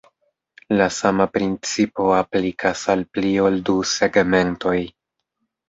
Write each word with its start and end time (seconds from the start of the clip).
La 0.79 0.87
sama 0.99 1.27
principo 1.35 2.07
aplikas 2.21 2.87
al 2.95 3.05
pli 3.13 3.37
ol 3.47 3.63
du 3.71 3.79
segmentoj. 3.93 4.77